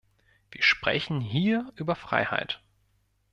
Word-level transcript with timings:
Wir 0.49 0.63
sprechen 0.63 1.19
hier 1.21 1.71
über 1.75 1.93
Freiheit. 1.95 2.59